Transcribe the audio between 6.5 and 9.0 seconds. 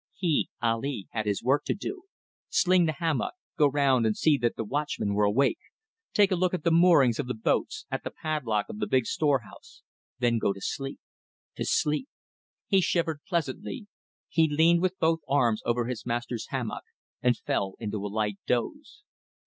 at the moorings of the boats, at the padlock of the